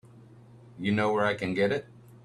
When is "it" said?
1.71-1.85